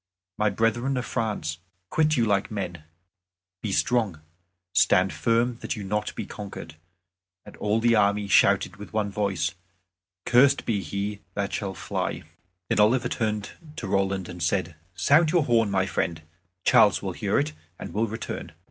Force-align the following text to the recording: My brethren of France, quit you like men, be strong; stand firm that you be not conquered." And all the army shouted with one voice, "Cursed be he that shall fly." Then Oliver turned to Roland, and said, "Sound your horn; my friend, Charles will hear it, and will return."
My 0.39 0.49
brethren 0.49 0.97
of 0.97 1.05
France, 1.05 1.59
quit 1.91 2.17
you 2.17 2.25
like 2.25 2.49
men, 2.49 2.85
be 3.61 3.71
strong; 3.71 4.19
stand 4.73 5.13
firm 5.13 5.57
that 5.57 5.75
you 5.75 5.83
be 5.83 5.89
not 5.89 6.13
conquered." 6.27 6.73
And 7.45 7.55
all 7.57 7.79
the 7.79 7.93
army 7.95 8.27
shouted 8.27 8.77
with 8.77 8.93
one 8.93 9.11
voice, 9.11 9.53
"Cursed 10.25 10.65
be 10.65 10.81
he 10.81 11.19
that 11.35 11.53
shall 11.53 11.75
fly." 11.75 12.23
Then 12.67 12.79
Oliver 12.79 13.09
turned 13.09 13.51
to 13.75 13.85
Roland, 13.87 14.27
and 14.27 14.41
said, 14.41 14.73
"Sound 14.95 15.29
your 15.29 15.43
horn; 15.45 15.69
my 15.69 15.85
friend, 15.85 16.23
Charles 16.65 17.03
will 17.03 17.13
hear 17.13 17.37
it, 17.37 17.53
and 17.77 17.93
will 17.93 18.07
return." 18.07 18.53